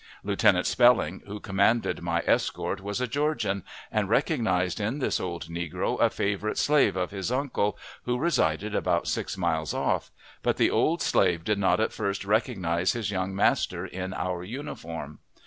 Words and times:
Lieutenant 0.23 0.65
Spelling, 0.65 1.21
who 1.27 1.39
commanded 1.39 2.01
my 2.01 2.23
escort, 2.25 2.81
was 2.81 2.99
a 2.99 3.07
Georgian, 3.07 3.63
and 3.91 4.09
recognized 4.09 4.79
in 4.79 4.97
this 4.97 5.19
old 5.19 5.45
negro 5.45 6.01
a 6.01 6.09
favorite 6.09 6.57
slave 6.57 6.95
of 6.95 7.11
his 7.11 7.31
uncle, 7.31 7.77
who 8.05 8.17
resided 8.17 8.73
about 8.73 9.07
six 9.07 9.37
miles 9.37 9.75
off; 9.75 10.09
but 10.41 10.57
the 10.57 10.71
old 10.71 11.03
slave 11.03 11.43
did 11.43 11.59
not 11.59 11.79
at 11.79 11.93
first 11.93 12.25
recognize 12.25 12.93
his 12.93 13.11
young 13.11 13.35
master 13.35 13.85
in 13.85 14.11
our 14.15 14.43
uniform. 14.43 15.19